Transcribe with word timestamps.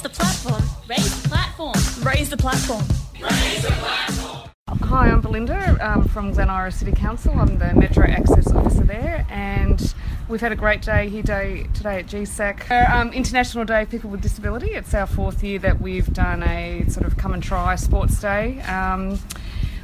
Raise 0.00 1.20
the 1.20 1.28
platform. 1.28 1.74
Raise 2.02 2.30
the 2.30 2.36
platform. 2.38 2.84
Raise 3.20 3.62
the 3.62 3.68
platform. 3.68 4.50
Hi, 4.88 5.10
I'm 5.10 5.20
Belinda 5.20 5.76
um, 5.86 6.08
from 6.08 6.32
Glen 6.32 6.70
City 6.70 6.92
Council. 6.92 7.34
I'm 7.38 7.58
the 7.58 7.74
Metro 7.74 8.06
Access 8.06 8.50
Officer 8.50 8.84
there, 8.84 9.26
and 9.28 9.94
we've 10.30 10.40
had 10.40 10.52
a 10.52 10.56
great 10.56 10.80
day 10.80 11.10
here 11.10 11.22
day, 11.22 11.66
today 11.74 11.98
at 11.98 12.06
GESAC. 12.06 12.70
Uh, 12.70 12.96
Um, 12.96 13.12
International 13.12 13.66
Day 13.66 13.82
of 13.82 13.90
People 13.90 14.08
with 14.08 14.22
Disability. 14.22 14.70
It's 14.70 14.94
our 14.94 15.06
fourth 15.06 15.44
year 15.44 15.58
that 15.58 15.82
we've 15.82 16.10
done 16.14 16.44
a 16.44 16.86
sort 16.88 17.04
of 17.06 17.18
come 17.18 17.34
and 17.34 17.42
try 17.42 17.74
sports 17.74 18.18
day. 18.20 18.62
Um, 18.62 19.18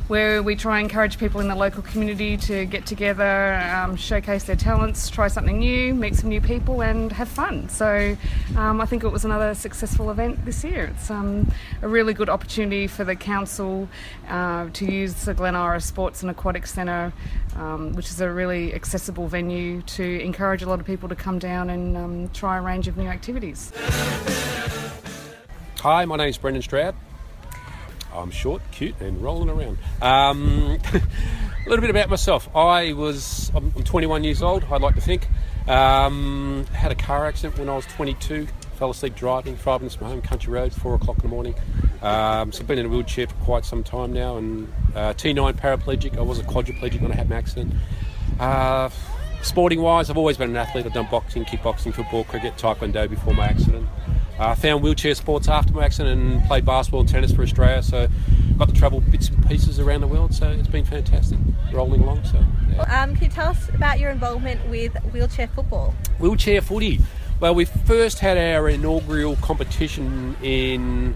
where 0.09 0.41
we 0.43 0.55
try 0.55 0.79
and 0.79 0.89
encourage 0.89 1.19
people 1.19 1.41
in 1.41 1.49
the 1.49 1.55
local 1.55 1.83
community 1.83 2.37
to 2.37 2.65
get 2.65 2.87
together, 2.87 3.55
um, 3.75 3.97
showcase 3.97 4.45
their 4.45 4.57
talents, 4.57 5.11
try 5.11 5.27
something 5.27 5.59
new, 5.59 5.95
meet 5.95 6.15
some 6.15 6.29
new 6.29 6.41
people, 6.41 6.83
and 6.83 7.11
have 7.11 7.29
fun. 7.29 7.69
So 7.69 8.17
um, 8.57 8.81
I 8.81 8.87
think 8.87 9.03
it 9.03 9.09
was 9.09 9.25
another 9.25 9.55
successful 9.55 10.11
event 10.11 10.45
this 10.45 10.63
year. 10.63 10.85
It's 10.95 11.11
um, 11.11 11.51
a 11.83 11.89
really 11.89 12.15
good 12.15 12.29
opportunity 12.29 12.87
for 12.87 13.03
the 13.03 13.17
council 13.17 13.89
uh, 14.29 14.69
to 14.75 14.85
use 14.85 15.25
the 15.25 15.35
Glen 15.35 15.81
Sports 15.81 16.23
and 16.23 16.31
Aquatic 16.31 16.67
Centre, 16.67 17.13
um, 17.57 17.93
which 17.95 18.09
is 18.11 18.21
a 18.21 18.31
really 18.31 18.75
accessible 18.75 19.27
venue, 19.27 19.83
to 19.83 20.21
encourage 20.21 20.63
a 20.63 20.69
lot 20.69 20.79
of 20.79 20.87
people 20.87 21.09
to 21.09 21.17
come 21.17 21.39
down 21.39 21.71
and 21.71 21.97
um, 21.97 22.29
try 22.29 22.59
a 22.59 22.63
range 22.63 22.87
of 22.87 22.97
new 22.97 23.09
activities. 23.09 23.73
Hi, 25.81 26.05
my 26.05 26.17
name 26.17 26.29
is 26.29 26.39
Brendan 26.39 26.63
Stroud. 26.63 26.95
I'm 28.17 28.31
short, 28.31 28.63
cute, 28.73 28.99
and 29.01 29.23
rolling 29.23 29.51
around. 29.51 29.79
Um, 30.01 30.79
a 30.93 31.69
little 31.69 31.81
bit 31.81 31.91
about 31.91 32.09
myself. 32.09 32.49
I 32.55 32.93
was, 32.93 33.51
I'm, 33.55 33.73
I'm 33.77 33.85
21 33.85 34.25
years 34.25 34.43
old, 34.43 34.65
I'd 34.65 34.81
like 34.81 34.95
to 34.95 35.01
think. 35.01 35.29
Um, 35.69 36.67
had 36.73 36.93
a 36.93 36.95
car 36.95 37.27
accident 37.27 37.59
when 37.59 37.69
I 37.69 37.77
was 37.77 37.87
22. 37.87 38.47
Fell 38.77 38.91
asleep 38.91 39.15
driving, 39.17 39.55
driving 39.57 39.91
my 40.01 40.09
home 40.09 40.23
country 40.23 40.53
road, 40.53 40.73
four 40.73 40.95
o'clock 40.95 41.17
in 41.17 41.23
the 41.23 41.29
morning. 41.29 41.55
Um, 42.03 42.53
so 42.53 42.61
I've 42.61 42.67
been 42.67 42.79
in 42.79 42.87
a 42.87 42.89
wheelchair 42.89 43.27
for 43.27 43.35
quite 43.37 43.65
some 43.65 43.83
time 43.83 44.13
now, 44.13 44.37
and 44.37 44.73
uh, 44.95 45.15
T9 45.15 45.55
paraplegic. 45.55 46.19
I 46.19 46.21
was 46.21 46.39
a 46.39 46.43
quadriplegic 46.43 47.01
when 47.01 47.11
I 47.11 47.15
had 47.15 47.29
my 47.29 47.37
accident. 47.37 47.75
Uh, 48.39 48.91
sporting 49.43 49.81
wise, 49.81 50.11
I've 50.11 50.19
always 50.19 50.37
been 50.37 50.51
an 50.51 50.57
athlete. 50.57 50.85
I've 50.87 50.93
done 50.93 51.09
boxing, 51.11 51.45
kickboxing, 51.45 51.95
football, 51.95 52.25
cricket, 52.25 52.57
taekwondo 52.59 53.09
before 53.09 53.35
my 53.35 53.47
accident. 53.47 53.89
I 54.39 54.51
uh, 54.51 54.55
found 54.55 54.83
wheelchair 54.83 55.15
sports 55.15 55.49
after 55.49 55.73
my 55.73 55.85
accident 55.85 56.21
and 56.21 56.45
played 56.45 56.67
basketball 56.67 57.01
and 57.01 57.09
tennis 57.09 57.33
for 57.33 57.43
Australia. 57.43 57.83
So 57.83 58.09
got 58.59 58.69
to 58.69 58.75
travel 58.75 59.01
bits 59.01 59.29
and 59.31 59.49
pieces 59.49 59.81
around 59.81 60.03
the 60.03 60.07
world. 60.07 60.35
So 60.35 60.49
it's 60.51 60.69
been 60.69 60.85
fantastic 60.85 61.39
rolling 61.73 62.03
along. 62.03 62.25
So 62.25 62.45
yeah. 62.71 63.03
Um, 63.03 63.15
can 63.15 63.25
you 63.25 63.31
tell 63.31 63.49
us 63.49 63.69
about 63.71 63.99
your 63.99 64.11
involvement 64.11 64.67
with 64.69 64.95
wheelchair 65.13 65.49
football? 65.49 65.95
wheelchair 66.19 66.61
footy. 66.61 67.01
Well, 67.41 67.55
we 67.55 67.65
first 67.65 68.19
had 68.19 68.39
our 68.39 68.69
inaugural 68.69 69.37
competition 69.37 70.37
in, 70.43 71.15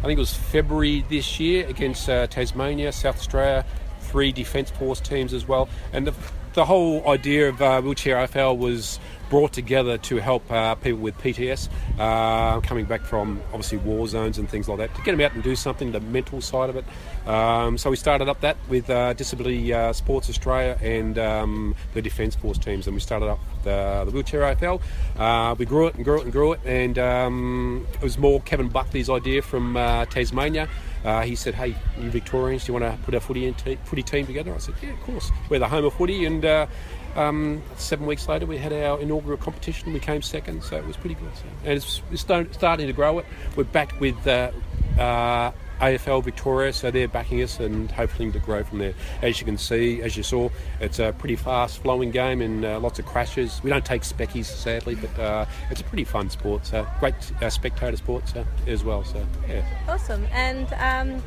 I 0.00 0.02
think 0.02 0.16
it 0.16 0.20
was 0.20 0.34
February 0.34 1.04
this 1.08 1.38
year 1.38 1.66
against 1.68 2.08
uh, 2.08 2.26
Tasmania, 2.26 2.92
South 2.92 3.16
Australia, 3.16 3.64
three 4.00 4.32
Defence 4.32 4.70
Force 4.70 5.00
teams 5.00 5.34
as 5.34 5.46
well. 5.46 5.68
And 5.92 6.06
the, 6.06 6.14
the 6.58 6.64
whole 6.64 7.08
idea 7.08 7.48
of 7.48 7.62
uh, 7.62 7.80
Wheelchair 7.80 8.16
AFL 8.16 8.58
was 8.58 8.98
brought 9.30 9.52
together 9.52 9.96
to 9.96 10.16
help 10.16 10.50
uh, 10.50 10.74
people 10.74 10.98
with 10.98 11.16
PTS 11.18 11.68
uh, 12.00 12.60
coming 12.62 12.84
back 12.84 13.02
from 13.02 13.40
obviously 13.52 13.78
war 13.78 14.08
zones 14.08 14.38
and 14.38 14.48
things 14.48 14.68
like 14.68 14.78
that 14.78 14.92
to 14.96 15.02
get 15.02 15.12
them 15.12 15.20
out 15.20 15.32
and 15.34 15.44
do 15.44 15.54
something, 15.54 15.92
the 15.92 16.00
mental 16.00 16.40
side 16.40 16.68
of 16.68 16.74
it. 16.74 16.84
Um, 17.28 17.78
so 17.78 17.90
we 17.90 17.96
started 17.96 18.28
up 18.28 18.40
that 18.40 18.56
with 18.68 18.90
uh, 18.90 19.12
Disability 19.12 19.72
uh, 19.72 19.92
Sports 19.92 20.28
Australia 20.28 20.76
and 20.82 21.16
um, 21.16 21.76
the 21.94 22.02
Defence 22.02 22.34
Force 22.34 22.58
teams, 22.58 22.88
and 22.88 22.96
we 22.96 23.00
started 23.00 23.28
up 23.28 23.38
the, 23.68 24.04
the 24.06 24.10
Wheelchair 24.10 24.40
AFL. 24.40 24.80
Uh, 25.18 25.54
we 25.58 25.66
grew 25.66 25.86
it 25.88 25.94
and 25.94 26.04
grew 26.04 26.18
it 26.20 26.24
and 26.24 26.32
grew 26.32 26.52
it, 26.52 26.60
and 26.64 26.98
um, 26.98 27.86
it 27.94 28.02
was 28.02 28.18
more 28.18 28.40
Kevin 28.42 28.68
Buckley's 28.68 29.10
idea 29.10 29.42
from 29.42 29.76
uh, 29.76 30.06
Tasmania. 30.06 30.68
Uh, 31.04 31.22
he 31.22 31.36
said, 31.36 31.54
"Hey, 31.54 31.76
you 32.00 32.10
Victorians, 32.10 32.64
do 32.64 32.72
you 32.72 32.78
want 32.78 32.92
to 32.92 33.02
put 33.04 33.14
a 33.14 33.20
footy, 33.20 33.52
te- 33.52 33.78
footy 33.84 34.02
team 34.02 34.26
together?" 34.26 34.54
I 34.54 34.58
said, 34.58 34.74
"Yeah, 34.82 34.90
of 34.90 35.00
course. 35.00 35.30
We're 35.48 35.60
the 35.60 35.68
home 35.68 35.84
of 35.84 35.94
footy." 35.94 36.24
And 36.24 36.44
uh, 36.44 36.66
um, 37.14 37.62
seven 37.76 38.06
weeks 38.06 38.28
later, 38.28 38.46
we 38.46 38.58
had 38.58 38.72
our 38.72 39.00
inaugural 39.00 39.38
competition. 39.38 39.92
We 39.92 40.00
came 40.00 40.22
second, 40.22 40.64
so 40.64 40.76
it 40.76 40.86
was 40.86 40.96
pretty 40.96 41.14
good. 41.14 41.34
So, 41.36 41.44
and 41.64 41.72
it's, 41.74 42.02
it's 42.10 42.22
starting 42.22 42.86
to 42.86 42.92
grow 42.92 43.18
it. 43.20 43.26
We're 43.54 43.64
back 43.64 44.00
with 44.00 44.26
uh, 44.26 44.50
uh, 44.98 45.52
AFL 45.80 46.24
Victoria, 46.24 46.72
so 46.72 46.90
they're 46.90 47.08
backing 47.08 47.42
us 47.42 47.60
and 47.60 47.90
hopefully 47.90 48.30
to 48.30 48.38
grow 48.38 48.62
from 48.64 48.78
there. 48.78 48.94
As 49.22 49.40
you 49.40 49.44
can 49.44 49.58
see, 49.58 50.02
as 50.02 50.16
you 50.16 50.22
saw, 50.22 50.48
it's 50.80 50.98
a 50.98 51.14
pretty 51.18 51.36
fast 51.36 51.82
flowing 51.82 52.10
game 52.10 52.40
and 52.40 52.64
uh, 52.64 52.80
lots 52.80 52.98
of 52.98 53.06
crashes. 53.06 53.60
We 53.62 53.70
don't 53.70 53.84
take 53.84 54.02
speckies, 54.02 54.46
sadly, 54.46 54.94
but 54.94 55.18
uh, 55.18 55.46
it's 55.70 55.80
a 55.80 55.84
pretty 55.84 56.04
fun 56.04 56.30
sport. 56.30 56.66
So 56.66 56.86
great 57.00 57.14
uh, 57.42 57.50
spectator 57.50 57.96
sport 57.96 58.28
so, 58.28 58.44
as 58.66 58.84
well. 58.84 59.04
So 59.04 59.24
yeah. 59.48 59.64
Awesome. 59.88 60.26
And 60.32 60.72
um, 60.74 61.22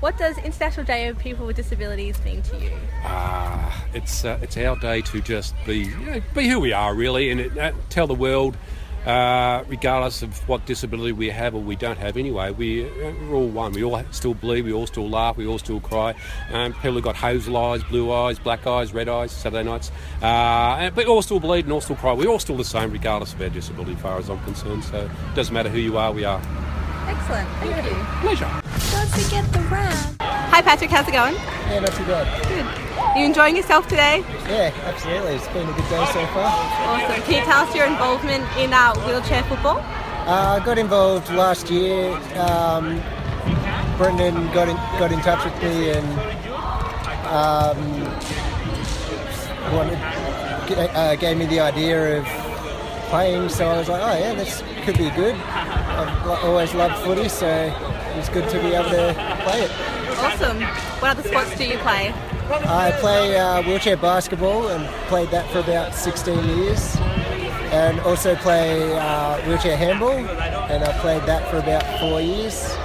what 0.00 0.18
does 0.18 0.36
International 0.38 0.84
Day 0.84 1.08
of 1.08 1.18
People 1.18 1.46
with 1.46 1.56
Disabilities 1.56 2.22
mean 2.22 2.42
to 2.42 2.56
you? 2.58 2.70
Ah, 3.02 3.84
it's 3.94 4.24
uh, 4.24 4.38
it's 4.42 4.56
our 4.58 4.76
day 4.76 5.00
to 5.02 5.20
just 5.22 5.54
be 5.64 5.78
you 5.78 5.96
know, 5.98 6.22
be 6.34 6.48
who 6.48 6.60
we 6.60 6.72
are 6.72 6.94
really, 6.94 7.30
and 7.30 7.40
it, 7.40 7.56
uh, 7.56 7.72
tell 7.88 8.06
the 8.06 8.14
world, 8.14 8.56
uh, 9.06 9.64
regardless 9.68 10.22
of 10.22 10.36
what 10.48 10.66
disability 10.66 11.12
we 11.12 11.30
have 11.30 11.54
or 11.54 11.62
we 11.62 11.76
don't 11.76 11.98
have. 11.98 12.16
Anyway, 12.16 12.50
we 12.50 12.84
we're 12.84 13.34
all 13.34 13.48
one. 13.48 13.72
We 13.72 13.84
all 13.84 14.02
still 14.10 14.34
bleed. 14.34 14.64
We 14.64 14.72
all 14.72 14.86
still 14.86 15.08
laugh. 15.08 15.36
We 15.36 15.46
all 15.46 15.58
still 15.58 15.80
cry. 15.80 16.14
Um, 16.52 16.72
people 16.74 16.94
have 16.94 17.04
got 17.04 17.16
hazel 17.16 17.56
eyes, 17.56 17.82
blue 17.84 18.12
eyes, 18.12 18.38
black 18.38 18.66
eyes, 18.66 18.92
red 18.92 19.08
eyes. 19.08 19.32
Saturday 19.32 19.62
nights, 19.62 19.90
uh, 20.22 20.26
and- 20.80 20.94
but 20.94 21.04
we 21.06 21.10
all 21.10 21.22
still 21.22 21.40
bleed 21.40 21.64
and 21.64 21.72
all 21.72 21.80
still 21.80 21.96
cry. 21.96 22.12
We're 22.12 22.28
all 22.28 22.38
still 22.38 22.56
the 22.56 22.64
same, 22.64 22.90
regardless 22.90 23.32
of 23.32 23.40
our 23.40 23.48
disability, 23.48 23.92
as 23.92 24.00
far 24.00 24.18
as 24.18 24.28
I'm 24.28 24.42
concerned. 24.44 24.84
So 24.84 24.98
it 25.04 25.34
doesn't 25.34 25.54
matter 25.54 25.68
who 25.68 25.78
you 25.78 25.96
are. 25.98 26.10
We 26.12 26.24
are. 26.24 26.40
Excellent. 27.06 27.48
Thank 27.60 27.86
you. 27.86 28.04
Pleasure. 28.20 28.50
Don't 28.92 29.08
forget 29.10 29.52
the 29.52 29.60
round. 29.60 30.15
Hi, 30.56 30.62
Patrick. 30.62 30.88
How's 30.88 31.06
it 31.06 31.12
going? 31.12 31.34
Yeah, 31.34 31.80
not 31.80 31.92
too 31.92 32.04
bad. 32.06 32.24
Good. 32.48 33.18
You 33.18 33.26
enjoying 33.26 33.56
yourself 33.56 33.86
today? 33.88 34.24
Yeah, 34.48 34.72
absolutely. 34.84 35.34
It's 35.34 35.46
been 35.48 35.68
a 35.68 35.72
good 35.74 35.88
day 35.90 36.06
so 36.14 36.24
far. 36.32 36.48
Awesome. 36.48 37.22
Can 37.24 37.34
you 37.34 37.40
tell 37.44 37.68
us 37.68 37.74
your 37.74 37.84
involvement 37.84 38.42
in 38.56 38.72
uh, 38.72 38.94
wheelchair 39.00 39.42
football? 39.42 39.76
Uh, 40.26 40.58
I 40.58 40.64
got 40.64 40.78
involved 40.78 41.28
last 41.28 41.68
year. 41.68 42.10
Um, 42.38 43.02
Brendan 43.98 44.50
got 44.54 44.70
in, 44.70 44.76
got 44.98 45.12
in 45.12 45.20
touch 45.20 45.44
with 45.44 45.62
me 45.62 45.90
and 45.90 46.06
um, 47.28 48.00
wanted, 49.76 49.98
uh, 50.96 51.16
gave 51.16 51.36
me 51.36 51.44
the 51.44 51.60
idea 51.60 52.20
of 52.20 52.24
playing. 53.10 53.50
So 53.50 53.68
I 53.68 53.76
was 53.76 53.90
like, 53.90 54.00
oh 54.00 54.18
yeah, 54.18 54.32
this 54.32 54.62
could 54.86 54.96
be 54.96 55.10
good. 55.10 55.34
I've 55.34 56.44
always 56.44 56.72
loved 56.72 56.96
footy, 57.04 57.28
so 57.28 57.46
it's 58.18 58.28
good 58.28 58.48
to 58.50 58.60
be 58.60 58.74
able 58.74 58.90
to 58.90 59.14
play 59.44 59.62
it. 59.62 59.70
Awesome. 60.18 60.60
What 61.00 61.10
other 61.10 61.22
sports 61.28 61.56
do 61.56 61.64
you 61.64 61.78
play? 61.78 62.12
I 62.48 62.92
play 63.00 63.36
uh, 63.36 63.62
wheelchair 63.62 63.96
basketball 63.96 64.68
and 64.68 64.86
played 65.08 65.30
that 65.30 65.50
for 65.50 65.58
about 65.58 65.94
16 65.94 66.58
years. 66.58 66.96
And 67.72 67.98
also 68.00 68.36
play 68.36 68.92
uh, 68.96 69.40
wheelchair 69.42 69.76
handball, 69.76 70.12
and 70.12 70.84
I 70.84 70.98
played 71.00 71.22
that 71.22 71.50
for 71.50 71.58
about 71.58 71.84
four 71.98 72.20
years. 72.20 72.54
So, 72.54 72.76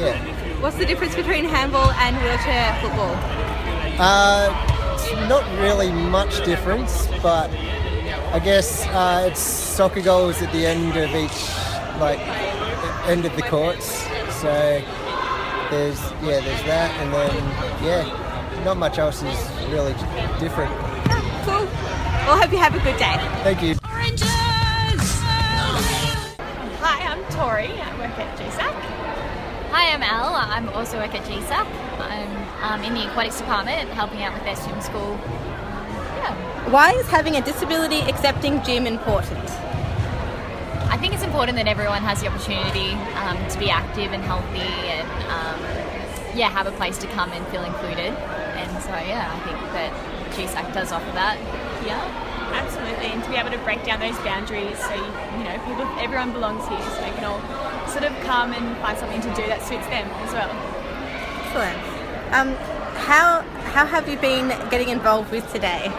yeah. 0.00 0.60
What's 0.62 0.76
the 0.78 0.86
difference 0.86 1.14
between 1.14 1.44
handball 1.44 1.90
and 1.90 2.16
wheelchair 2.16 2.74
football? 2.80 3.14
Uh, 4.00 4.94
it's 4.94 5.12
not 5.28 5.44
really 5.60 5.92
much 5.92 6.42
difference, 6.44 7.06
but 7.22 7.50
I 8.32 8.40
guess 8.42 8.86
uh, 8.86 9.28
it's 9.30 9.40
soccer 9.40 10.00
goals 10.00 10.40
at 10.40 10.50
the 10.50 10.66
end 10.66 10.96
of 10.96 11.10
each, 11.14 12.00
like, 12.00 12.18
end 13.06 13.26
of 13.26 13.36
the 13.36 13.42
courts. 13.42 14.02
So 14.44 14.50
there's 15.70 15.98
yeah, 16.20 16.40
there's 16.44 16.62
that, 16.64 16.90
and 17.00 17.10
then 17.14 17.32
yeah, 17.82 18.62
not 18.62 18.76
much 18.76 18.98
else 18.98 19.22
is 19.22 19.38
really 19.70 19.94
different. 20.38 20.70
Cool. 21.48 21.64
Well, 21.64 22.36
hope 22.36 22.52
you 22.52 22.58
have 22.58 22.74
a 22.74 22.80
good 22.80 22.98
day. 22.98 23.16
Thank 23.42 23.62
you. 23.62 23.74
Oranges! 23.88 24.28
Hi, 26.84 27.08
I'm 27.08 27.24
Tori. 27.32 27.72
I 27.72 27.96
work 27.96 28.18
at 28.18 28.36
GESAC. 28.36 28.74
Hi, 29.72 29.94
I'm 29.94 30.02
Elle. 30.02 30.34
I'm 30.34 30.68
also 30.76 30.98
work 30.98 31.14
at 31.14 31.24
GESAC. 31.24 31.66
I'm 31.98 32.80
um, 32.80 32.84
in 32.84 32.92
the 32.92 33.08
aquatics 33.08 33.38
department, 33.38 33.88
helping 33.92 34.22
out 34.22 34.34
with 34.34 34.44
their 34.44 34.56
swim 34.56 34.78
school. 34.82 35.18
Yeah, 36.20 36.70
Why 36.70 36.92
is 36.92 37.08
having 37.08 37.36
a 37.36 37.40
disability 37.40 38.00
accepting 38.00 38.62
gym 38.62 38.86
important? 38.86 39.48
I 41.34 41.36
think 41.36 41.50
it's 41.50 41.58
important 41.58 41.66
that 41.66 41.66
everyone 41.66 42.02
has 42.06 42.22
the 42.22 42.28
opportunity 42.30 42.94
um, 43.18 43.34
to 43.50 43.58
be 43.58 43.68
active 43.68 44.12
and 44.14 44.22
healthy, 44.22 44.70
and 44.86 45.08
um, 45.26 45.58
yeah, 46.38 46.48
have 46.48 46.68
a 46.68 46.72
place 46.78 46.96
to 46.98 47.08
come 47.08 47.30
and 47.32 47.44
feel 47.48 47.64
included. 47.64 48.14
And 48.54 48.70
so, 48.82 48.94
yeah, 49.02 49.26
I 49.26 49.38
think 49.42 49.58
that 49.74 49.90
GESAC 50.38 50.72
does 50.72 50.92
offer 50.92 51.10
that. 51.18 51.34
Yeah. 51.82 51.98
Absolutely, 52.54 53.06
and 53.10 53.24
to 53.24 53.30
be 53.30 53.34
able 53.34 53.50
to 53.50 53.58
break 53.66 53.82
down 53.82 53.98
those 53.98 54.16
boundaries 54.22 54.78
so 54.78 54.94
you, 54.94 55.02
you 55.02 55.42
know 55.42 55.58
people, 55.66 55.82
everyone 55.98 56.30
belongs 56.30 56.62
here, 56.68 56.78
so 56.78 57.00
they 57.02 57.10
can 57.18 57.24
all 57.26 57.42
sort 57.88 58.04
of 58.04 58.14
come 58.22 58.52
and 58.52 58.78
find 58.78 58.96
something 58.96 59.20
to 59.22 59.34
do 59.34 59.42
that 59.50 59.58
suits 59.58 59.86
them 59.90 60.06
as 60.22 60.30
well. 60.30 60.54
Excellent. 61.50 61.82
Um, 62.30 62.54
how 62.94 63.42
how 63.74 63.86
have 63.86 64.08
you 64.08 64.16
been 64.18 64.54
getting 64.70 64.88
involved 64.88 65.32
with 65.32 65.50
today? 65.52 65.90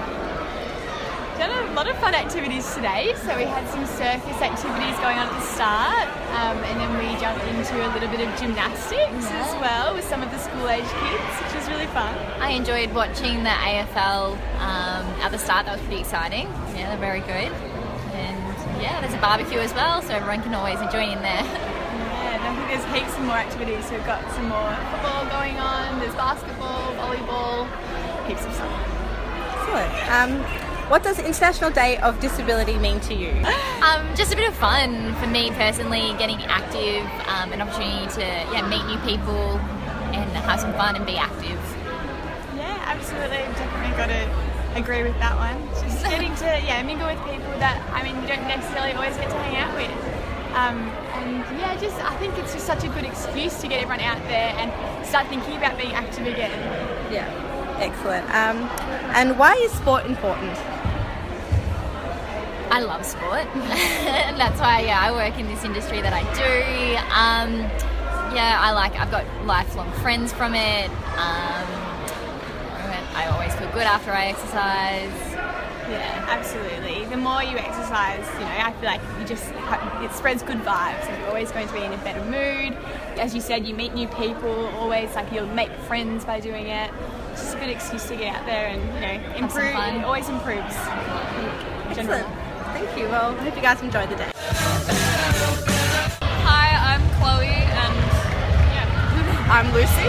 Done 1.75 1.88
a 1.88 1.89
lot 1.89 1.95
of 1.95 2.01
fun 2.01 2.16
activities 2.16 2.74
today. 2.74 3.13
So 3.27 3.36
we 3.36 3.44
had 3.44 3.68
some 3.68 3.86
circus 3.86 4.39
activities 4.39 4.95
going 5.04 5.19
on 5.19 5.27
at 5.27 5.36
the 5.36 5.44
start, 5.44 6.07
um, 6.31 6.56
and 6.72 6.80
then 6.80 6.92
we 6.95 7.19
jumped 7.19 7.44
into 7.51 7.75
a 7.75 7.92
little 7.92 8.07
bit 8.07 8.24
of 8.24 8.31
gymnastics 8.39 9.27
as 9.27 9.51
well 9.60 9.94
with 9.94 10.06
some 10.07 10.24
of 10.24 10.31
the 10.31 10.38
school 10.38 10.69
age 10.69 10.88
kids, 11.04 11.36
which 11.44 11.54
was 11.54 11.68
really 11.68 11.88
fun. 11.92 12.16
I 12.39 12.51
enjoyed 12.51 12.94
watching 12.94 13.44
the 13.44 13.51
AFL 13.51 14.39
um, 14.63 15.04
at 15.19 15.31
the 15.31 15.38
start. 15.38 15.66
That 15.66 15.75
was 15.75 15.81
pretty 15.81 16.00
exciting. 16.00 16.48
Yeah, 16.80 16.95
they're 16.95 17.12
very 17.12 17.19
good. 17.19 17.51
And 17.51 18.39
yeah, 18.81 19.01
there's 19.01 19.13
a 19.13 19.19
barbecue 19.19 19.60
as 19.60 19.74
well, 19.74 20.01
so 20.01 20.16
everyone 20.16 20.44
can 20.44 20.56
always 20.56 20.80
join 20.94 21.10
in 21.12 21.21
there. 21.21 21.44
Yeah, 22.25 22.36
and 22.36 22.44
I 22.44 22.56
think 22.56 22.68
there's 22.71 22.88
heaps 22.95 23.18
of 23.18 23.24
more 23.24 23.38
activities. 23.38 23.89
We've 23.92 24.06
got 24.06 24.19
some 24.31 24.48
more 24.50 24.75
football 24.92 25.25
going 25.28 25.57
on, 25.57 26.00
there's 26.00 26.16
basketball, 26.16 26.95
volleyball, 26.95 27.68
heaps 28.28 28.45
of 28.45 28.54
stuff. 28.54 28.95
Excellent. 29.60 30.12
Um, 30.12 30.65
what 30.90 31.02
does 31.02 31.18
International 31.20 31.72
Day 31.72 31.98
of 31.98 32.20
Disability 32.20 32.78
mean 32.78 33.00
to 33.02 33.16
you? 33.16 33.32
Um, 33.82 34.06
just 34.16 34.32
a 34.32 34.36
bit 34.36 34.48
of 34.48 34.56
fun 34.56 35.16
for 35.16 35.28
me 35.28 35.50
personally, 35.52 36.14
getting 36.18 36.42
active, 36.46 37.06
um, 37.28 37.54
an 37.54 37.62
opportunity 37.62 38.06
to 38.16 38.26
yeah 38.54 38.68
meet 38.70 38.86
new 38.86 39.00
people 39.00 39.58
and 40.14 40.30
have 40.46 40.60
some 40.60 40.74
fun 40.74 40.96
and 40.96 41.06
be 41.06 41.18
active. 41.18 41.60
Yeah, 42.56 42.78
absolutely. 42.86 43.38
Definitely 43.58 43.98
got 43.98 44.08
to 44.08 44.80
agree 44.80 45.04
with 45.04 45.18
that 45.20 45.36
one. 45.38 45.58
Just 45.82 46.04
getting 46.10 46.36
to 46.36 46.46
yeah 46.46 46.84
mingle 46.84 47.08
with 47.08 47.20
people 47.26 47.50
that 47.58 47.81
I 47.92 48.04
mean 48.04 48.22
you 48.22 48.28
don't 48.28 48.48
necessarily 48.48 48.94
always 48.94 49.18
get 49.18 49.30
to 49.30 49.38
hang 49.38 49.58
out 49.58 49.74
with. 49.76 49.92
Um, 50.56 50.78
and 51.18 51.60
yeah, 51.60 51.76
just 51.81 51.98
I 51.98 52.16
think 52.18 52.38
it's 52.38 52.54
just 52.54 52.66
such 52.66 52.84
a 52.84 52.90
good 52.90 53.06
excuse 53.06 53.60
to 53.62 53.68
get 53.68 53.81
everyone 53.81 54.02
out 54.02 54.22
there 54.30 54.54
and 54.58 54.72
start 55.06 55.28
thinking 55.28 55.58
about 55.58 55.78
being 55.78 55.94
active 55.94 56.28
again. 56.28 56.54
Yeah, 57.12 57.28
excellent. 57.80 58.26
Um, 58.30 58.70
and 59.16 59.38
why 59.40 59.54
is 59.56 59.72
sport 59.72 60.06
important? 60.06 60.58
I 62.75 62.81
love 62.81 63.06
sport. 63.06 63.48
and 63.56 64.38
that's 64.38 64.60
why 64.60 64.81
yeah, 64.81 65.00
I 65.00 65.10
work 65.13 65.39
in 65.39 65.48
this 65.48 65.63
industry 65.63 66.01
that 66.01 66.12
I 66.12 66.24
do. 66.36 66.98
Um, 67.07 67.62
yeah, 68.36 68.60
I 68.60 68.74
like 68.74 69.00
I've 69.00 69.10
got 69.10 69.24
lifelong 69.45 69.89
friends 70.04 70.33
from 70.33 70.56
it. 70.56 70.89
Um, 71.16 71.68
I 73.16 73.30
always 73.31 73.56
feel 73.56 73.72
good 73.72 73.83
after 73.83 74.12
I 74.12 74.25
exercise. 74.25 75.33
Yeah, 75.88 76.25
absolutely. 76.27 77.06
The 77.06 77.16
more 77.16 77.42
you 77.44 77.56
exercise, 77.57 78.27
you 78.33 78.42
know, 78.42 78.57
I 78.60 78.74
feel 78.74 78.89
like 78.89 79.01
you 79.21 79.25
just 79.25 79.45
it 80.04 80.12
spreads 80.12 80.44
good 80.44 80.57
vibes. 80.57 81.07
Like 81.07 81.18
you're 81.19 81.30
always 81.30 81.54
going 81.54 81.69
to 81.69 81.74
be 81.74 81.81
in 81.81 81.94
a 81.94 81.98
better 82.00 82.25
mood. 82.25 82.78
As 83.18 83.33
you 83.33 83.39
said, 83.39 83.66
you 83.66 83.74
meet 83.74 83.94
new 83.94 84.10
people. 84.10 84.68
Always 84.75 85.16
like 85.16 85.31
you'll 85.31 85.48
make 85.48 85.71
friends 85.88 86.25
by 86.25 86.42
doing 86.42 86.68
it. 86.68 86.92
It's 87.31 87.44
just 87.44 87.56
a 87.56 87.60
good 87.60 87.69
excuse 87.69 88.04
to 88.10 88.18
get 88.18 88.36
out 88.36 88.45
there 88.45 88.68
and 88.68 88.81
you 88.95 89.00
know 89.00 89.38
improve. 89.38 89.71
fun. 89.71 89.95
It 89.95 90.04
always 90.04 90.28
improves. 90.28 90.75
Excellent. 91.88 92.44
Thank 92.86 93.02
you. 93.02 93.10
Well, 93.10 93.34
I 93.34 93.42
hope 93.42 93.56
you 93.58 93.66
guys 93.66 93.82
enjoyed 93.82 94.14
the 94.14 94.16
day. 94.16 94.30
Hi, 96.46 96.70
I'm 96.94 97.02
Chloe 97.18 97.50
and 97.50 97.98
I'm 99.50 99.74
Lucy. 99.74 100.06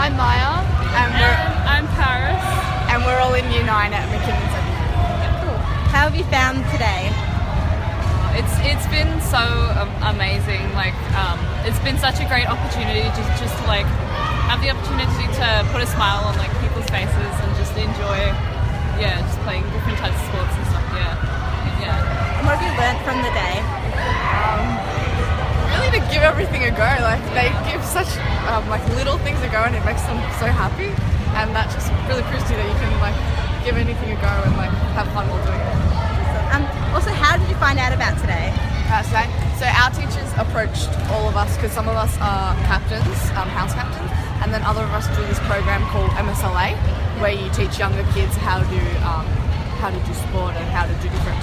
I'm 0.00 0.16
Maya. 0.16 0.64
And 0.96 1.12
we're, 1.12 1.40
I'm 1.68 1.84
Paris. 2.00 2.40
and 2.88 3.04
we're 3.04 3.20
all 3.20 3.36
in 3.36 3.44
Year 3.52 3.68
9 3.68 3.92
at 3.92 4.08
McKinnon 4.08 4.48
How 5.92 6.08
have 6.08 6.16
you 6.16 6.24
found 6.32 6.64
today? 6.72 7.12
It's 8.32 8.56
it's 8.64 8.88
been 8.88 9.20
so 9.20 9.44
um, 9.76 9.92
amazing. 10.00 10.72
Like 10.72 10.96
um, 11.20 11.36
it's 11.68 11.84
been 11.84 12.00
such 12.00 12.16
a 12.24 12.26
great 12.32 12.48
opportunity 12.48 13.04
just 13.12 13.28
just 13.36 13.52
to 13.60 13.64
like 13.68 13.84
have 14.48 14.64
the 14.64 14.72
opportunity 14.72 15.28
to 15.36 15.68
put 15.68 15.84
a 15.84 15.86
smile 15.86 16.24
on 16.24 16.32
like 16.40 16.48
people's 16.64 16.88
faces 16.88 17.34
and 17.44 17.50
just 17.60 17.76
enjoy, 17.76 18.32
yeah, 18.96 19.20
just 19.20 19.36
playing 19.44 19.68
different 19.68 20.00
types 20.00 20.16
of 20.16 20.24
sports 20.32 20.54
and 20.56 20.66
stuff. 20.72 20.86
Yeah, 20.96 21.39
yeah. 21.80 22.38
And 22.38 22.46
what 22.46 22.56
have 22.56 22.64
you 22.64 22.72
learnt 22.78 23.00
from 23.04 23.18
the 23.24 23.32
day? 23.32 23.80
really 25.80 25.98
to 25.98 26.02
give 26.12 26.22
everything 26.22 26.64
a 26.64 26.70
go. 26.70 26.90
Like 27.02 27.22
they 27.32 27.48
give 27.66 27.82
such 27.84 28.10
um, 28.50 28.68
like 28.68 28.82
little 28.94 29.18
things 29.24 29.40
a 29.42 29.48
go, 29.48 29.62
and 29.64 29.74
it 29.74 29.84
makes 29.84 30.02
them 30.04 30.18
so 30.38 30.46
happy. 30.46 30.92
And 31.38 31.54
that 31.54 31.70
just 31.70 31.88
really 32.10 32.26
proves 32.26 32.44
to 32.50 32.52
you 32.52 32.58
that 32.58 32.68
you 32.68 32.78
can 32.78 32.92
like 33.00 33.16
give 33.64 33.76
anything 33.78 34.10
a 34.10 34.18
go 34.18 34.32
and 34.44 34.54
like 34.58 34.72
have 34.98 35.06
fun 35.14 35.26
while 35.30 35.42
doing 35.46 35.60
it. 35.60 35.78
Um, 36.50 36.66
also, 36.92 37.10
how 37.14 37.38
did 37.38 37.46
you 37.48 37.54
find 37.62 37.78
out 37.78 37.94
about 37.94 38.18
today? 38.18 38.50
Uh, 38.90 39.06
so, 39.06 39.18
so 39.62 39.64
our 39.70 39.90
teachers 39.94 40.30
approached 40.34 40.90
all 41.14 41.30
of 41.30 41.38
us 41.38 41.54
because 41.54 41.70
some 41.70 41.86
of 41.86 41.94
us 41.94 42.10
are 42.18 42.58
captains, 42.66 43.14
um, 43.38 43.46
house 43.54 43.72
captains, 43.72 44.10
and 44.42 44.50
then 44.50 44.62
other 44.66 44.82
of 44.82 44.90
us 44.90 45.06
do 45.14 45.22
this 45.30 45.38
program 45.46 45.86
called 45.94 46.10
MSLA, 46.18 46.74
where 47.22 47.30
you 47.30 47.46
teach 47.54 47.78
younger 47.78 48.02
kids 48.10 48.34
how 48.42 48.58
to 48.58 48.80
um, 49.06 49.24
how 49.78 49.88
to 49.88 50.00
do 50.04 50.12
sport 50.12 50.52
and 50.58 50.66
how 50.74 50.84
to 50.84 50.92
do 50.98 51.08
different 51.08 51.14
types 51.14 51.38
of 51.38 51.38
sport. 51.38 51.39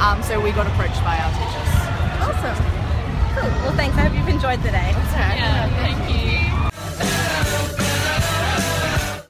Um, 0.00 0.22
so 0.22 0.40
we 0.40 0.50
got 0.52 0.66
approached 0.66 1.04
by 1.04 1.18
our 1.18 1.30
teachers. 1.32 1.68
Awesome. 2.22 2.56
Cool. 3.34 3.50
Well, 3.62 3.76
thanks. 3.76 3.96
I 3.98 4.08
hope 4.08 4.16
you've 4.16 4.28
enjoyed 4.28 4.60
the 4.62 4.70
day. 4.70 4.92
Yeah, 4.92 5.68
thank 5.76 5.98
you. 6.08 6.30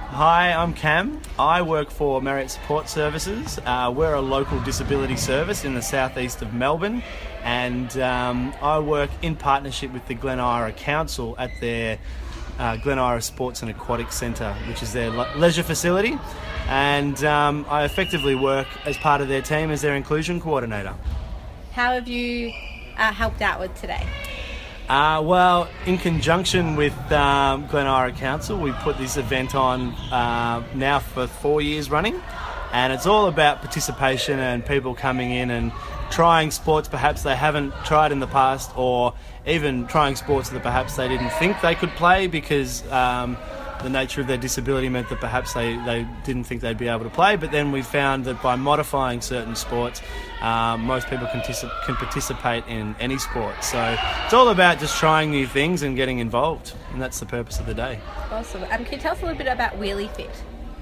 Hi, 0.06 0.52
I'm 0.52 0.72
Cam. 0.74 1.20
I 1.40 1.62
work 1.62 1.90
for 1.90 2.22
Marriott 2.22 2.52
Support 2.52 2.88
Services. 2.88 3.58
Uh, 3.66 3.92
we're 3.94 4.14
a 4.14 4.20
local 4.20 4.60
disability 4.60 5.16
service 5.16 5.64
in 5.64 5.74
the 5.74 5.82
southeast 5.82 6.40
of 6.40 6.54
Melbourne, 6.54 7.02
and 7.42 7.98
um, 7.98 8.54
I 8.62 8.78
work 8.78 9.10
in 9.22 9.34
partnership 9.34 9.92
with 9.92 10.06
the 10.06 10.14
Glen 10.14 10.38
Eira 10.38 10.72
Council 10.72 11.34
at 11.36 11.50
their 11.60 11.98
uh, 12.60 12.76
Glen 12.76 12.98
Eira 12.98 13.22
Sports 13.22 13.62
and 13.62 13.70
Aquatic 13.70 14.12
Centre, 14.12 14.54
which 14.68 14.82
is 14.82 14.92
their 14.92 15.10
le- 15.10 15.32
leisure 15.36 15.62
facility. 15.62 16.18
And 16.68 17.24
um, 17.24 17.66
I 17.68 17.84
effectively 17.84 18.34
work 18.34 18.68
as 18.84 18.96
part 18.98 19.20
of 19.20 19.28
their 19.28 19.42
team 19.42 19.70
as 19.70 19.80
their 19.80 19.96
inclusion 19.96 20.40
coordinator. 20.40 20.94
How 21.72 21.94
have 21.94 22.06
you 22.06 22.52
uh, 22.96 23.12
helped 23.12 23.40
out 23.40 23.58
with 23.58 23.74
today? 23.80 24.06
Uh, 24.88 25.22
well, 25.24 25.68
in 25.86 25.96
conjunction 25.96 26.76
with 26.76 26.94
um, 27.12 27.66
Glen 27.68 27.86
Eira 27.86 28.12
Council, 28.12 28.58
we 28.58 28.72
put 28.72 28.98
this 28.98 29.16
event 29.16 29.54
on 29.54 29.92
uh, 30.12 30.62
now 30.74 30.98
for 30.98 31.26
four 31.26 31.62
years 31.62 31.90
running, 31.90 32.20
and 32.72 32.92
it's 32.92 33.06
all 33.06 33.26
about 33.26 33.60
participation 33.60 34.38
and 34.38 34.66
people 34.66 34.94
coming 34.94 35.30
in 35.30 35.50
and 35.50 35.72
trying 36.10 36.50
sports 36.50 36.88
perhaps 36.88 37.22
they 37.22 37.36
haven't 37.36 37.72
tried 37.84 38.12
in 38.12 38.20
the 38.20 38.26
past, 38.26 38.70
or 38.76 39.14
even 39.46 39.86
trying 39.86 40.16
sports 40.16 40.50
that 40.50 40.62
perhaps 40.62 40.96
they 40.96 41.08
didn't 41.08 41.30
think 41.30 41.60
they 41.60 41.74
could 41.74 41.90
play 41.90 42.26
because 42.26 42.86
um, 42.90 43.36
the 43.82 43.90
nature 43.90 44.20
of 44.20 44.26
their 44.26 44.36
disability 44.36 44.88
meant 44.88 45.08
that 45.08 45.20
perhaps 45.20 45.54
they, 45.54 45.76
they 45.84 46.06
didn't 46.24 46.44
think 46.44 46.60
they'd 46.60 46.78
be 46.78 46.88
able 46.88 47.04
to 47.04 47.10
play. 47.10 47.36
But 47.36 47.50
then 47.50 47.72
we 47.72 47.82
found 47.82 48.24
that 48.26 48.42
by 48.42 48.56
modifying 48.56 49.20
certain 49.20 49.56
sports, 49.56 50.02
um, 50.40 50.82
most 50.82 51.08
people 51.08 51.26
can, 51.28 51.40
particip- 51.40 51.84
can 51.84 51.96
participate 51.96 52.64
in 52.66 52.94
any 53.00 53.18
sport. 53.18 53.62
So 53.64 53.96
it's 54.24 54.34
all 54.34 54.48
about 54.48 54.78
just 54.78 54.98
trying 54.98 55.30
new 55.30 55.46
things 55.46 55.82
and 55.82 55.96
getting 55.96 56.18
involved, 56.18 56.74
and 56.92 57.00
that's 57.00 57.20
the 57.20 57.26
purpose 57.26 57.58
of 57.58 57.66
the 57.66 57.74
day. 57.74 57.98
Awesome. 58.30 58.62
Um, 58.64 58.84
can 58.84 58.92
you 58.92 58.98
tell 58.98 59.12
us 59.12 59.22
a 59.22 59.26
little 59.26 59.38
bit 59.38 59.46
about 59.46 59.72
Wheelie 59.78 60.14
Fit? 60.14 60.30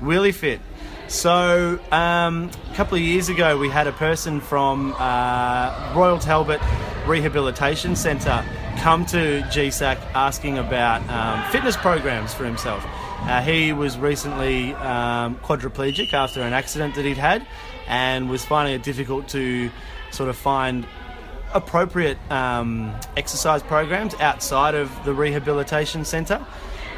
Wheelie 0.00 0.34
Fit. 0.34 0.60
So, 1.08 1.80
um, 1.90 2.50
a 2.70 2.74
couple 2.74 2.96
of 2.96 3.02
years 3.02 3.28
ago, 3.28 3.56
we 3.58 3.70
had 3.70 3.86
a 3.86 3.92
person 3.92 4.40
from 4.40 4.94
uh, 4.98 5.94
Royal 5.96 6.18
Talbot 6.18 6.60
Rehabilitation 7.06 7.96
Centre 7.96 8.44
come 8.78 9.06
to 9.06 9.40
GESAC 9.50 9.98
asking 10.14 10.58
about 10.58 11.08
um, 11.08 11.50
fitness 11.50 11.76
programs 11.76 12.34
for 12.34 12.44
himself. 12.44 12.84
Uh, 13.22 13.40
he 13.40 13.72
was 13.72 13.98
recently 13.98 14.74
um, 14.74 15.36
quadriplegic 15.36 16.12
after 16.12 16.42
an 16.42 16.52
accident 16.52 16.94
that 16.94 17.04
he'd 17.04 17.16
had 17.16 17.44
and 17.88 18.30
was 18.30 18.44
finding 18.44 18.74
it 18.74 18.82
difficult 18.82 19.28
to 19.28 19.70
sort 20.10 20.28
of 20.28 20.36
find 20.36 20.86
appropriate 21.54 22.18
um, 22.30 22.94
exercise 23.16 23.62
programs 23.62 24.14
outside 24.16 24.74
of 24.74 24.90
the 25.04 25.12
rehabilitation 25.12 26.04
centre. 26.04 26.44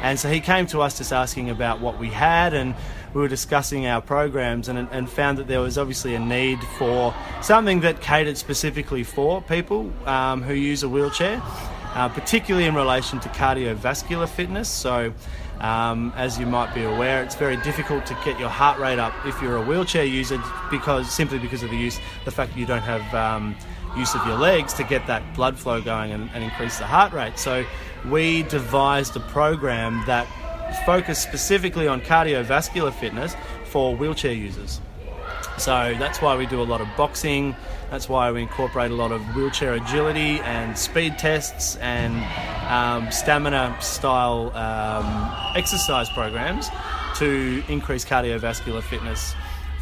And 0.01 0.19
so 0.19 0.29
he 0.29 0.39
came 0.39 0.65
to 0.67 0.81
us 0.81 0.97
just 0.97 1.13
asking 1.13 1.49
about 1.49 1.79
what 1.79 1.99
we 1.99 2.09
had, 2.09 2.53
and 2.53 2.75
we 3.13 3.21
were 3.21 3.27
discussing 3.27 3.85
our 3.85 4.01
programs 4.01 4.67
and, 4.67 4.87
and 4.91 5.09
found 5.09 5.37
that 5.37 5.47
there 5.47 5.59
was 5.59 5.77
obviously 5.77 6.15
a 6.15 6.19
need 6.19 6.59
for 6.77 7.13
something 7.41 7.81
that 7.81 8.01
catered 8.01 8.37
specifically 8.37 9.03
for 9.03 9.41
people 9.41 9.91
um, 10.07 10.41
who 10.41 10.53
use 10.53 10.83
a 10.83 10.89
wheelchair, 10.89 11.41
uh, 11.93 12.09
particularly 12.09 12.65
in 12.65 12.73
relation 12.73 13.19
to 13.19 13.29
cardiovascular 13.29 14.27
fitness. 14.27 14.69
So, 14.69 15.13
um, 15.59 16.11
as 16.15 16.39
you 16.39 16.47
might 16.47 16.73
be 16.73 16.83
aware, 16.83 17.21
it's 17.23 17.35
very 17.35 17.57
difficult 17.57 18.07
to 18.07 18.17
get 18.25 18.39
your 18.39 18.49
heart 18.49 18.79
rate 18.79 18.97
up 18.97 19.13
if 19.27 19.39
you're 19.43 19.57
a 19.57 19.61
wheelchair 19.63 20.03
user 20.03 20.41
because 20.71 21.11
simply 21.11 21.37
because 21.37 21.61
of 21.61 21.69
the 21.69 21.77
use, 21.77 21.99
the 22.25 22.31
fact 22.31 22.53
that 22.53 22.59
you 22.59 22.65
don't 22.65 22.81
have 22.81 23.13
um, 23.13 23.55
use 23.95 24.15
of 24.15 24.25
your 24.25 24.37
legs 24.37 24.73
to 24.73 24.83
get 24.83 25.05
that 25.05 25.35
blood 25.35 25.59
flow 25.59 25.79
going 25.79 26.11
and, 26.11 26.31
and 26.33 26.43
increase 26.43 26.79
the 26.79 26.85
heart 26.85 27.13
rate. 27.13 27.37
So 27.37 27.63
we 28.09 28.43
devised 28.43 29.15
a 29.15 29.19
program 29.19 30.03
that 30.07 30.27
focused 30.85 31.23
specifically 31.23 31.87
on 31.87 32.01
cardiovascular 32.01 32.93
fitness 32.93 33.35
for 33.65 33.95
wheelchair 33.95 34.33
users. 34.33 34.79
So 35.57 35.95
that's 35.99 36.21
why 36.21 36.35
we 36.35 36.45
do 36.45 36.61
a 36.61 36.63
lot 36.63 36.81
of 36.81 36.87
boxing. 36.97 37.55
That's 37.89 38.07
why 38.07 38.31
we 38.31 38.41
incorporate 38.41 38.89
a 38.89 38.95
lot 38.95 39.11
of 39.11 39.21
wheelchair 39.35 39.73
agility 39.73 40.39
and 40.39 40.77
speed 40.77 41.19
tests 41.19 41.75
and 41.77 42.15
um, 42.71 43.11
stamina 43.11 43.75
style 43.81 44.55
um, 44.55 45.55
exercise 45.55 46.09
programs 46.09 46.69
to 47.17 47.63
increase 47.67 48.05
cardiovascular 48.05 48.81
fitness 48.81 49.33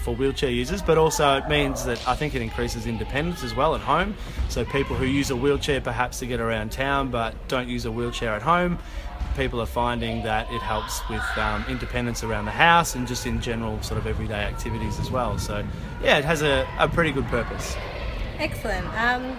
for 0.10 0.16
wheelchair 0.16 0.50
users, 0.50 0.82
but 0.82 0.98
also 0.98 1.38
it 1.38 1.48
means 1.48 1.86
that 1.86 2.06
I 2.08 2.16
think 2.16 2.34
it 2.34 2.42
increases 2.42 2.88
independence 2.88 3.44
as 3.44 3.54
well 3.54 3.76
at 3.76 3.82
home. 3.82 4.16
So 4.50 4.66
people 4.66 4.96
who 4.96 5.06
use 5.06 5.30
a 5.30 5.36
wheelchair 5.36 5.82
perhaps 5.82 6.20
to 6.20 6.26
get 6.26 6.40
around 6.40 6.72
town 6.72 7.12
but 7.12 7.36
don't 7.48 7.68
use 7.68 7.86
a 7.86 7.92
wheelchair 7.92 8.34
at 8.34 8.42
home, 8.42 8.80
people 9.38 9.62
are 9.62 9.68
finding 9.68 10.24
that 10.24 10.52
it 10.52 10.62
helps 10.62 11.08
with 11.10 11.24
um, 11.38 11.64
independence 11.70 12.24
around 12.24 12.46
the 12.46 12.52
house 12.52 12.96
and 12.96 13.08
just 13.08 13.28
in 13.28 13.40
general 13.40 13.80
sort 13.84 14.00
of 14.00 14.08
everyday 14.08 14.42
activities 14.42 15.00
as 15.00 15.12
well. 15.12 15.38
So 15.38 15.64
yeah, 16.04 16.18
it 16.18 16.26
has 16.26 16.42
a, 16.42 16.68
a 16.80 16.88
pretty 16.88 17.12
good 17.12 17.26
purpose. 17.26 17.76
Excellent. 18.40 18.88
Um, 18.98 19.38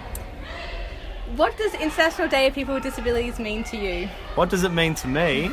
what 1.37 1.57
does 1.57 1.75
International 1.75 2.29
Day 2.29 2.47
of 2.47 2.55
People 2.55 2.75
with 2.75 2.85
Disabilities 2.85 3.41
mean 3.41 3.65
to 3.65 3.77
you? 3.77 4.09
What 4.37 4.51
does 4.51 4.63
it 4.63 4.73
mean 4.73 4.95
to 4.97 5.09
me? 5.09 5.51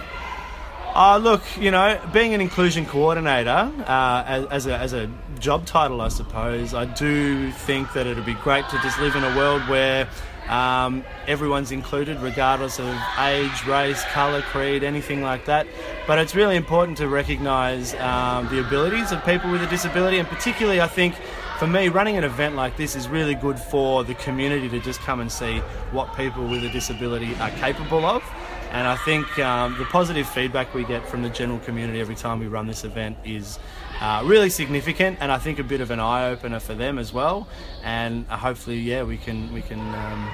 Uh, 0.97 1.17
look, 1.17 1.43
you 1.59 1.69
know, 1.69 2.01
being 2.11 2.33
an 2.33 2.41
inclusion 2.41 2.83
coordinator 2.83 3.71
uh, 3.85 4.23
as, 4.25 4.45
as, 4.47 4.65
a, 4.65 4.77
as 4.79 4.93
a 4.93 5.07
job 5.37 5.63
title, 5.63 6.01
I 6.01 6.07
suppose, 6.07 6.73
I 6.73 6.85
do 6.85 7.51
think 7.51 7.93
that 7.93 8.07
it'd 8.07 8.25
be 8.25 8.33
great 8.33 8.67
to 8.69 8.79
just 8.79 8.99
live 8.99 9.15
in 9.15 9.23
a 9.23 9.37
world 9.37 9.61
where 9.69 10.09
um, 10.49 11.03
everyone's 11.27 11.71
included, 11.71 12.19
regardless 12.19 12.79
of 12.79 12.97
age, 13.19 13.63
race, 13.67 14.03
colour, 14.05 14.41
creed, 14.41 14.83
anything 14.83 15.21
like 15.21 15.45
that. 15.45 15.67
But 16.07 16.17
it's 16.17 16.33
really 16.33 16.55
important 16.55 16.97
to 16.97 17.07
recognise 17.07 17.93
um, 17.93 18.47
the 18.47 18.65
abilities 18.65 19.11
of 19.11 19.23
people 19.23 19.51
with 19.51 19.61
a 19.61 19.67
disability, 19.67 20.17
and 20.17 20.27
particularly, 20.27 20.81
I 20.81 20.87
think, 20.87 21.13
for 21.59 21.67
me, 21.67 21.89
running 21.89 22.17
an 22.17 22.23
event 22.23 22.55
like 22.55 22.75
this 22.75 22.95
is 22.95 23.07
really 23.07 23.35
good 23.35 23.59
for 23.59 24.03
the 24.03 24.15
community 24.15 24.67
to 24.69 24.79
just 24.79 24.99
come 25.01 25.19
and 25.19 25.31
see 25.31 25.59
what 25.91 26.15
people 26.15 26.47
with 26.47 26.63
a 26.63 26.69
disability 26.69 27.35
are 27.35 27.51
capable 27.51 28.03
of. 28.03 28.23
And 28.71 28.87
I 28.87 28.95
think 28.95 29.39
um, 29.39 29.77
the 29.77 29.85
positive 29.85 30.27
feedback 30.27 30.73
we 30.73 30.83
get 30.83 31.07
from 31.07 31.23
the 31.23 31.29
general 31.29 31.59
community 31.59 31.99
every 31.99 32.15
time 32.15 32.39
we 32.39 32.47
run 32.47 32.67
this 32.67 32.83
event 32.83 33.17
is 33.23 33.59
uh, 34.01 34.21
really 34.25 34.49
significant, 34.49 35.17
and 35.21 35.31
I 35.31 35.37
think 35.37 35.59
a 35.59 35.63
bit 35.63 35.81
of 35.81 35.89
an 35.89 35.99
eye 35.99 36.29
opener 36.29 36.59
for 36.59 36.75
them 36.75 36.99
as 36.99 37.11
well. 37.13 37.47
And 37.83 38.25
uh, 38.29 38.37
hopefully, 38.37 38.77
yeah, 38.77 39.03
we 39.03 39.17
can 39.17 39.51
we 39.53 39.61
can 39.61 39.79
um, 39.79 40.29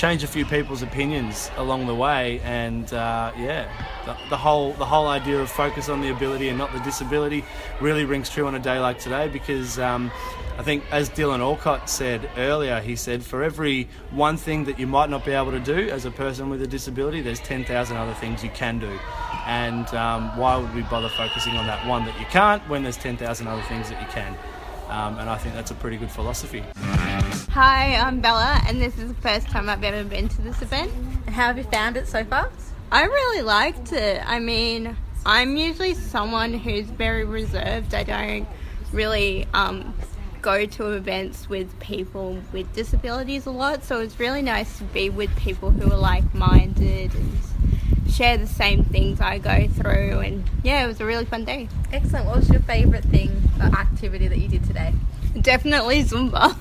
change 0.00 0.24
a 0.24 0.26
few 0.26 0.46
people's 0.46 0.80
opinions 0.80 1.50
along 1.58 1.86
the 1.86 1.94
way. 1.94 2.40
And 2.40 2.90
uh, 2.90 3.32
yeah, 3.36 3.70
the, 4.06 4.16
the 4.30 4.36
whole 4.36 4.72
the 4.72 4.86
whole 4.86 5.06
idea 5.06 5.38
of 5.38 5.50
focus 5.50 5.90
on 5.90 6.00
the 6.00 6.08
ability 6.08 6.48
and 6.48 6.56
not 6.56 6.72
the 6.72 6.78
disability 6.80 7.44
really 7.82 8.06
rings 8.06 8.30
true 8.30 8.46
on 8.46 8.54
a 8.54 8.58
day 8.58 8.78
like 8.78 8.98
today 8.98 9.28
because. 9.28 9.78
Um, 9.78 10.10
I 10.58 10.62
think, 10.62 10.84
as 10.90 11.08
Dylan 11.08 11.40
Alcott 11.40 11.88
said 11.88 12.28
earlier, 12.36 12.82
he 12.82 12.94
said, 12.94 13.24
for 13.24 13.42
every 13.42 13.88
one 14.10 14.36
thing 14.36 14.64
that 14.64 14.78
you 14.78 14.86
might 14.86 15.08
not 15.08 15.24
be 15.24 15.32
able 15.32 15.52
to 15.52 15.60
do 15.60 15.88
as 15.88 16.04
a 16.04 16.10
person 16.10 16.50
with 16.50 16.60
a 16.60 16.66
disability, 16.66 17.22
there's 17.22 17.40
10,000 17.40 17.96
other 17.96 18.12
things 18.12 18.44
you 18.44 18.50
can 18.50 18.78
do. 18.78 18.98
And 19.46 19.88
um, 19.94 20.36
why 20.36 20.58
would 20.58 20.74
we 20.74 20.82
bother 20.82 21.08
focusing 21.08 21.56
on 21.56 21.66
that 21.66 21.86
one 21.86 22.04
that 22.04 22.20
you 22.20 22.26
can't 22.26 22.62
when 22.68 22.82
there's 22.82 22.98
10,000 22.98 23.46
other 23.46 23.62
things 23.62 23.88
that 23.88 24.02
you 24.02 24.08
can? 24.08 24.36
Um, 24.90 25.18
and 25.18 25.30
I 25.30 25.38
think 25.38 25.54
that's 25.54 25.70
a 25.70 25.74
pretty 25.74 25.96
good 25.96 26.10
philosophy. 26.10 26.64
Hi, 27.50 27.94
I'm 27.94 28.20
Bella, 28.20 28.60
and 28.66 28.82
this 28.82 28.98
is 28.98 29.08
the 29.08 29.20
first 29.20 29.46
time 29.46 29.68
I've 29.68 29.84
ever 29.84 30.02
been 30.02 30.28
to 30.28 30.42
this 30.42 30.60
event. 30.62 30.92
And 31.26 31.34
how 31.34 31.46
have 31.46 31.58
you 31.58 31.64
found 31.64 31.96
it 31.96 32.08
so 32.08 32.24
far? 32.24 32.50
I 32.90 33.04
really 33.04 33.42
liked 33.42 33.92
it. 33.92 34.20
I 34.26 34.40
mean, 34.40 34.96
I'm 35.24 35.56
usually 35.56 35.94
someone 35.94 36.52
who's 36.52 36.86
very 36.86 37.24
reserved. 37.24 37.94
I 37.94 38.02
don't 38.02 38.48
really 38.92 39.46
um, 39.54 39.94
go 40.42 40.66
to 40.66 40.92
events 40.92 41.48
with 41.48 41.78
people 41.78 42.38
with 42.52 42.72
disabilities 42.72 43.46
a 43.46 43.52
lot, 43.52 43.84
so 43.84 44.00
it's 44.00 44.18
really 44.18 44.42
nice 44.42 44.78
to 44.78 44.84
be 44.84 45.08
with 45.08 45.34
people 45.36 45.70
who 45.70 45.92
are 45.92 45.96
like 45.98 46.34
minded 46.34 47.14
and 47.14 47.38
share 48.10 48.36
the 48.36 48.46
same 48.46 48.84
things 48.84 49.20
I 49.20 49.38
go 49.38 49.66
through. 49.68 50.20
And 50.20 50.48
yeah, 50.62 50.84
it 50.84 50.86
was 50.86 51.00
a 51.00 51.04
really 51.04 51.24
fun 51.24 51.44
day. 51.44 51.68
Excellent. 51.92 52.26
What 52.26 52.36
was 52.36 52.48
your 52.50 52.60
favourite 52.60 53.04
thing 53.04 53.42
or 53.58 53.66
activity 53.66 54.28
that 54.28 54.38
you 54.38 54.48
did 54.48 54.64
today? 54.64 54.92
Definitely 55.40 56.04
Zumba. 56.04 56.56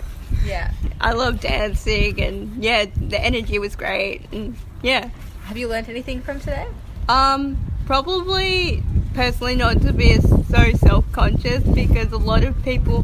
Yeah. 0.45 0.71
I 1.01 1.13
love 1.13 1.39
dancing, 1.39 2.21
and 2.21 2.63
yeah, 2.63 2.85
the 2.95 3.19
energy 3.19 3.57
was 3.57 3.75
great. 3.75 4.21
And 4.31 4.55
yeah. 4.81 5.09
Have 5.43 5.57
you 5.57 5.67
learned 5.67 5.89
anything 5.89 6.21
from 6.21 6.39
today? 6.39 6.67
Um, 7.07 7.57
probably 7.85 8.83
personally 9.13 9.55
not 9.55 9.81
to 9.81 9.91
be 9.91 10.19
so 10.19 10.71
self-conscious 10.73 11.63
because 11.63 12.11
a 12.11 12.17
lot 12.17 12.43
of 12.43 12.61
people 12.63 13.03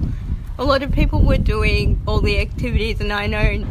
a 0.58 0.64
lot 0.64 0.84
of 0.84 0.92
people 0.92 1.22
were 1.22 1.38
doing 1.38 2.00
all 2.08 2.22
the 2.22 2.40
activities 2.40 3.02
and 3.02 3.12
I 3.12 3.28
know 3.28 3.66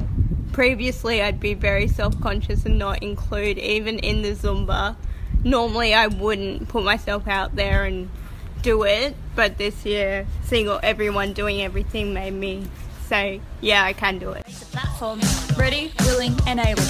previously 0.55 1.21
I'd 1.21 1.41
be 1.41 1.53
very 1.53 1.89
self-conscious 1.89 2.65
and 2.65 2.79
not 2.79 3.03
include 3.03 3.59
even 3.59 3.99
in 3.99 4.23
the 4.23 4.31
Zumba. 4.31 4.95
Normally 5.43 5.93
I 5.93 6.07
wouldn't 6.07 6.69
put 6.69 6.85
myself 6.85 7.27
out 7.27 7.57
there 7.57 7.85
and 7.85 8.09
do 8.63 8.85
it, 8.85 9.17
but 9.35 9.59
this 9.59 9.85
year 9.85 10.29
seeing 10.45 10.69
everyone 10.85 11.33
doing 11.33 11.61
everything 11.61 12.15
made 12.15 12.35
me 12.35 12.69
say, 13.07 13.41
yeah, 13.61 13.83
I 13.83 13.95
can 13.95 14.21
do 14.21 14.31
it. 14.31 14.47
Platform. 14.71 15.21
Ready, 15.59 15.93
willing, 16.07 16.37
and 16.47 16.61
able. 16.61 16.85